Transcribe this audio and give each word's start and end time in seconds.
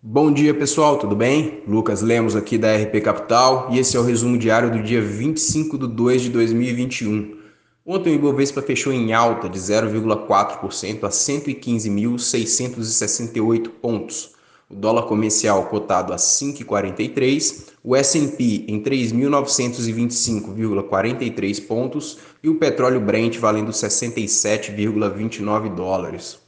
Bom 0.00 0.32
dia 0.32 0.54
pessoal, 0.54 0.96
tudo 0.96 1.16
bem? 1.16 1.64
Lucas 1.66 2.02
Lemos 2.02 2.36
aqui 2.36 2.56
da 2.56 2.72
RP 2.72 3.00
Capital 3.02 3.66
e 3.72 3.80
esse 3.80 3.96
é 3.96 4.00
o 4.00 4.04
resumo 4.04 4.38
diário 4.38 4.70
do 4.70 4.80
dia 4.80 5.02
25 5.02 5.76
de 5.76 5.88
2 5.88 6.22
de 6.22 6.28
2021. 6.28 7.36
Ontem 7.84 8.12
o 8.12 8.14
Ibovespa 8.14 8.62
fechou 8.62 8.92
em 8.92 9.12
alta 9.12 9.48
de 9.48 9.58
0,4% 9.58 11.02
a 11.02 11.08
115.668 11.08 13.70
pontos. 13.82 14.36
O 14.70 14.76
dólar 14.76 15.02
comercial 15.02 15.66
cotado 15.66 16.12
a 16.12 16.16
5,43, 16.16 17.70
o 17.82 17.96
S&P 17.96 18.66
em 18.68 18.80
3.925,43 18.80 21.66
pontos 21.66 22.18
e 22.40 22.48
o 22.48 22.54
petróleo 22.54 23.00
Brent 23.00 23.36
valendo 23.38 23.72
67,29 23.72 25.74
dólares. 25.74 26.38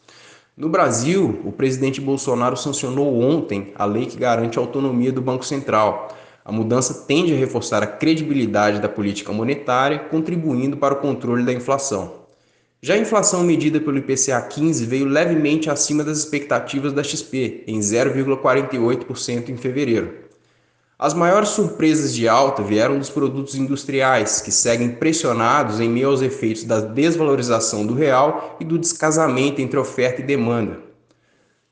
No 0.57 0.69
Brasil, 0.69 1.41
o 1.45 1.53
presidente 1.53 2.01
Bolsonaro 2.01 2.57
sancionou 2.57 3.21
ontem 3.21 3.73
a 3.77 3.85
lei 3.85 4.07
que 4.07 4.19
garante 4.19 4.59
a 4.59 4.63
autonomia 4.63 5.13
do 5.13 5.23
Banco 5.23 5.45
Central. 5.45 6.09
A 6.45 6.51
mudança 6.51 7.07
tende 7.07 7.33
a 7.33 7.37
reforçar 7.37 7.83
a 7.83 7.87
credibilidade 7.87 8.81
da 8.81 8.89
política 8.89 9.33
monetária, 9.33 9.99
contribuindo 9.99 10.77
para 10.77 10.95
o 10.95 10.99
controle 10.99 11.45
da 11.45 11.53
inflação. 11.53 12.21
Já 12.83 12.95
a 12.95 12.99
inflação 12.99 13.45
medida 13.45 13.79
pelo 13.79 13.99
IPCA 13.99 14.41
15 14.41 14.87
veio 14.87 15.07
levemente 15.07 15.71
acima 15.71 16.03
das 16.03 16.19
expectativas 16.19 16.93
da 16.93 17.05
XP, 17.05 17.63
em 17.67 17.79
0,48% 17.79 19.51
em 19.51 19.57
fevereiro. 19.57 20.30
As 21.03 21.15
maiores 21.15 21.49
surpresas 21.49 22.15
de 22.15 22.29
alta 22.29 22.63
vieram 22.63 22.99
dos 22.99 23.09
produtos 23.09 23.55
industriais, 23.55 24.43
que 24.43 24.53
seguem 24.53 24.91
pressionados 24.91 25.81
em 25.81 25.89
meio 25.89 26.11
aos 26.11 26.21
efeitos 26.21 26.65
da 26.65 26.79
desvalorização 26.79 27.87
do 27.87 27.95
real 27.95 28.59
e 28.61 28.67
do 28.67 28.79
descasamento 28.79 29.63
entre 29.63 29.79
oferta 29.79 30.21
e 30.21 30.25
demanda. 30.25 30.79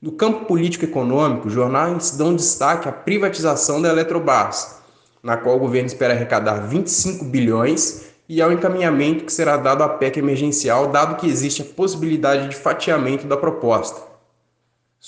No 0.01 0.13
campo 0.13 0.47
político-econômico, 0.47 1.51
jornais 1.51 2.13
dão 2.13 2.35
destaque 2.35 2.89
à 2.89 2.93
privatização 2.93 3.83
da 3.83 3.91
Eletrobras, 3.91 4.79
na 5.23 5.37
qual 5.37 5.57
o 5.57 5.61
governo 5.61 5.89
espera 5.89 6.15
arrecadar 6.15 6.67
25 6.67 7.27
bilhões, 7.27 8.07
e 8.27 8.41
ao 8.41 8.51
encaminhamento 8.51 9.27
que 9.27 9.33
será 9.33 9.59
dado 9.59 9.83
à 9.83 9.91
PEC 9.91 10.21
emergencial, 10.21 10.87
dado 10.87 11.17
que 11.17 11.29
existe 11.29 11.61
a 11.61 11.67
possibilidade 11.67 12.49
de 12.49 12.57
fatiamento 12.57 13.27
da 13.27 13.37
proposta. 13.37 14.09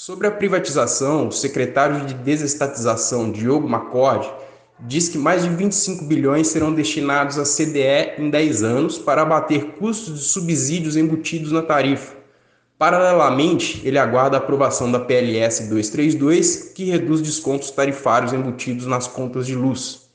Sobre 0.03 0.27
a 0.27 0.31
privatização, 0.31 1.29
o 1.29 1.31
secretário 1.31 2.07
de 2.07 2.15
Desestatização, 2.15 3.31
Diogo 3.31 3.69
Macorde, 3.69 4.33
diz 4.79 5.11
que 5.11 5.19
mais 5.19 5.43
de 5.43 5.51
25 5.51 6.07
bilhões 6.07 6.47
serão 6.47 6.73
destinados 6.73 7.39
à 7.39 7.43
CDE 7.43 8.15
em 8.17 8.31
10 8.31 8.63
anos 8.63 8.97
para 8.97 9.21
abater 9.21 9.73
custos 9.73 10.19
de 10.19 10.25
subsídios 10.25 10.97
embutidos 10.97 11.53
na 11.53 11.61
tarifa. 11.61 12.17
Paralelamente, 12.79 13.87
ele 13.87 13.99
aguarda 13.99 14.39
a 14.39 14.41
aprovação 14.41 14.91
da 14.91 14.99
PLS 14.99 15.69
232, 15.69 16.73
que 16.75 16.87
reduz 16.87 17.21
descontos 17.21 17.71
tarifários 17.71 18.33
embutidos 18.33 18.87
nas 18.87 19.07
contas 19.07 19.47
de 19.47 19.55
luz. 19.55 20.09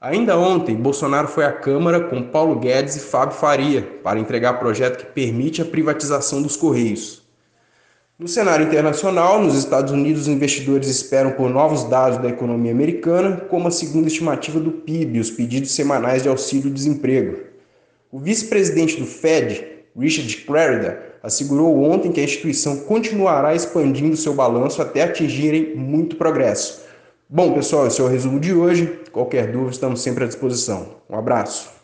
Ainda 0.00 0.38
ontem, 0.38 0.76
Bolsonaro 0.76 1.26
foi 1.26 1.44
à 1.44 1.50
Câmara 1.50 2.02
com 2.02 2.22
Paulo 2.22 2.60
Guedes 2.60 2.94
e 2.94 3.00
Fábio 3.00 3.36
Faria 3.36 3.82
para 3.82 4.20
entregar 4.20 4.60
projeto 4.60 4.98
que 4.98 5.12
permite 5.12 5.60
a 5.60 5.64
privatização 5.64 6.40
dos 6.40 6.54
Correios. 6.54 7.26
No 8.18 8.26
cenário 8.26 8.66
internacional, 8.66 9.40
nos 9.40 9.54
Estados 9.54 9.92
Unidos, 9.92 10.22
os 10.22 10.28
investidores 10.28 10.88
esperam 10.88 11.30
por 11.30 11.48
novos 11.48 11.84
dados 11.84 12.18
da 12.18 12.28
economia 12.28 12.72
americana, 12.72 13.36
como 13.48 13.68
a 13.68 13.70
segunda 13.70 14.08
estimativa 14.08 14.58
do 14.58 14.72
PIB 14.72 15.18
e 15.18 15.20
os 15.20 15.30
pedidos 15.30 15.70
semanais 15.70 16.24
de 16.24 16.28
auxílio-desemprego. 16.28 17.38
O 18.10 18.18
vice-presidente 18.18 18.98
do 18.98 19.06
Fed, 19.06 19.64
Richard 19.96 20.36
Clarida, 20.38 21.00
assegurou 21.22 21.80
ontem 21.84 22.10
que 22.10 22.20
a 22.20 22.24
instituição 22.24 22.78
continuará 22.78 23.54
expandindo 23.54 24.16
seu 24.16 24.34
balanço 24.34 24.82
até 24.82 25.04
atingirem 25.04 25.76
muito 25.76 26.16
progresso. 26.16 26.82
Bom, 27.28 27.52
pessoal, 27.52 27.86
esse 27.86 28.00
é 28.00 28.04
o 28.04 28.08
resumo 28.08 28.40
de 28.40 28.52
hoje. 28.52 28.98
Qualquer 29.12 29.52
dúvida, 29.52 29.70
estamos 29.70 30.02
sempre 30.02 30.24
à 30.24 30.26
disposição. 30.26 30.96
Um 31.08 31.16
abraço. 31.16 31.77